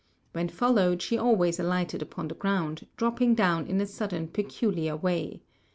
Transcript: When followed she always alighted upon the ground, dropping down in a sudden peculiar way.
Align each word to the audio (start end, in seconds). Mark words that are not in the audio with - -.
When 0.31 0.49
followed 0.49 0.99
she 0.99 1.15
always 1.15 1.59
alighted 1.59 2.01
upon 2.01 2.27
the 2.27 2.33
ground, 2.33 2.87
dropping 2.97 3.35
down 3.35 3.67
in 3.67 3.79
a 3.79 3.85
sudden 3.85 4.29
peculiar 4.29 4.95
way. 4.97 5.43